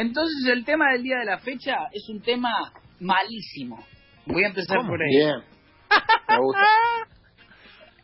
Entonces 0.00 0.46
el 0.52 0.64
tema 0.64 0.92
del 0.92 1.02
día 1.02 1.18
de 1.18 1.24
la 1.24 1.38
fecha 1.38 1.76
es 1.92 2.08
un 2.08 2.20
tema 2.20 2.50
malísimo. 3.00 3.84
Voy 4.26 4.44
a 4.44 4.48
empezar 4.48 4.78
por 4.86 5.02
ahí. 5.02 5.08
Bien. 5.16 5.36
Me 6.28 6.38
gusta. 6.38 6.66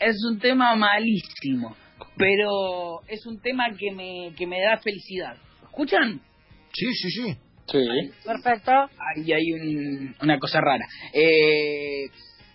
Es 0.00 0.16
un 0.28 0.38
tema 0.38 0.74
malísimo, 0.74 1.76
pero 2.16 3.02
es 3.08 3.24
un 3.26 3.40
tema 3.40 3.66
que 3.78 3.92
me, 3.92 4.34
que 4.36 4.46
me 4.46 4.60
da 4.60 4.78
felicidad. 4.78 5.36
¿Escuchan? 5.62 6.20
Sí, 6.72 6.92
sí, 6.94 7.10
sí. 7.10 7.36
Sí. 7.70 7.78
Perfecto. 8.24 8.72
Ahí 8.72 9.32
hay 9.32 9.52
un- 9.52 10.16
una 10.20 10.38
cosa 10.38 10.60
rara. 10.60 10.84
Eh, 11.12 12.06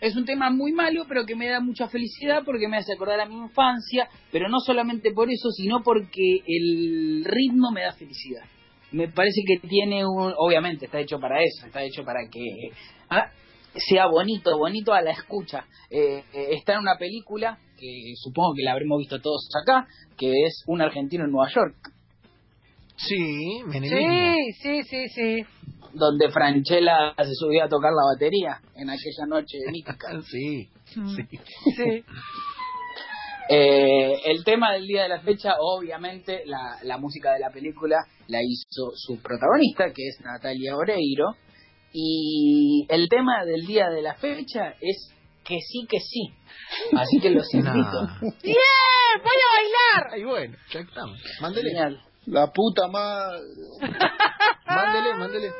es 0.00 0.16
un 0.16 0.24
tema 0.24 0.50
muy 0.50 0.72
malo, 0.72 1.04
pero 1.08 1.24
que 1.24 1.36
me 1.36 1.48
da 1.48 1.60
mucha 1.60 1.88
felicidad 1.88 2.42
porque 2.44 2.68
me 2.68 2.78
hace 2.78 2.92
acordar 2.94 3.20
a 3.20 3.26
mi 3.26 3.36
infancia, 3.36 4.08
pero 4.32 4.48
no 4.48 4.58
solamente 4.58 5.12
por 5.12 5.30
eso, 5.30 5.50
sino 5.52 5.82
porque 5.84 6.38
el 6.46 7.24
ritmo 7.24 7.70
me 7.72 7.82
da 7.82 7.92
felicidad. 7.92 8.42
Me 8.92 9.08
parece 9.08 9.42
que 9.46 9.66
tiene 9.66 10.06
un... 10.06 10.32
Obviamente 10.36 10.86
está 10.86 11.00
hecho 11.00 11.18
para 11.18 11.42
eso, 11.42 11.66
está 11.66 11.82
hecho 11.82 12.04
para 12.04 12.28
que 12.30 12.70
ah, 13.10 13.30
sea 13.74 14.06
bonito, 14.06 14.56
bonito 14.58 14.92
a 14.92 15.02
la 15.02 15.10
escucha. 15.10 15.64
Eh, 15.90 16.22
eh, 16.32 16.48
está 16.52 16.74
en 16.74 16.80
una 16.80 16.96
película 16.96 17.58
que 17.78 18.12
supongo 18.16 18.54
que 18.54 18.62
la 18.62 18.72
habremos 18.72 18.98
visto 18.98 19.20
todos 19.20 19.48
acá, 19.62 19.86
que 20.16 20.32
es 20.46 20.62
Un 20.66 20.80
argentino 20.80 21.24
en 21.24 21.30
Nueva 21.30 21.50
York. 21.52 21.76
Sí. 22.96 23.60
Sí, 23.72 24.52
sí, 24.62 24.82
sí, 24.84 25.08
sí. 25.08 25.44
donde 25.92 26.30
Franchella 26.30 27.14
se 27.18 27.34
subió 27.34 27.64
a 27.64 27.68
tocar 27.68 27.92
la 27.92 28.14
batería 28.14 28.60
en 28.74 28.88
aquella 28.88 29.26
noche 29.28 29.58
mítica. 29.70 30.08
Sí, 30.30 30.70
sí. 30.94 31.28
Sí. 31.76 32.04
Eh, 33.48 34.20
el 34.24 34.44
tema 34.44 34.72
del 34.72 34.86
día 34.86 35.02
de 35.04 35.08
la 35.08 35.20
fecha, 35.20 35.54
obviamente, 35.58 36.42
la, 36.46 36.78
la 36.82 36.98
música 36.98 37.32
de 37.32 37.38
la 37.40 37.50
película 37.50 37.96
la 38.28 38.38
hizo 38.42 38.92
su 38.94 39.20
protagonista, 39.22 39.92
que 39.92 40.06
es 40.08 40.20
Natalia 40.20 40.76
Oreiro. 40.76 41.34
Y 41.92 42.86
el 42.88 43.08
tema 43.08 43.44
del 43.44 43.64
día 43.66 43.88
de 43.88 44.02
la 44.02 44.14
fecha 44.14 44.74
es 44.80 45.12
que 45.44 45.58
sí, 45.60 45.86
que 45.88 45.98
sí. 46.00 46.32
Así 46.96 47.20
que 47.20 47.30
los 47.30 47.46
invito. 47.54 48.08
¡Bien! 48.42 48.56
¡Voy 49.22 49.32
a 49.32 49.48
bailar! 49.54 50.08
Ay, 50.12 50.24
bueno, 50.24 50.56
ya 50.70 50.80
estamos. 50.80 51.18
Mándele, 51.40 51.70
Genial. 51.70 52.02
La 52.26 52.48
puta 52.52 52.88
madre. 52.88 53.38
mándele, 54.66 55.14
mándele. 55.16 55.52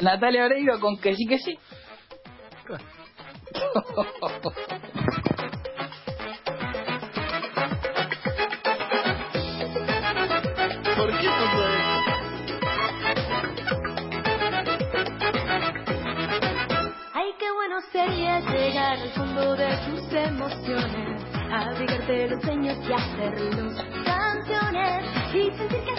Natalia 0.00 0.46
Oreiro 0.46 0.80
con 0.80 0.96
que 0.98 1.14
sí, 1.14 1.26
que 1.26 1.38
sí. 1.38 1.58
llegar 18.92 18.98
al 18.98 19.10
fondo 19.12 19.56
de 19.56 19.76
tus 19.86 20.12
emociones, 20.12 21.22
abrigarte 21.50 22.28
los 22.28 22.42
sueños 22.42 22.78
y 22.88 22.92
hacerlos 22.92 23.74
canciones 24.04 25.04
y 25.34 25.50
sentir 25.56 25.91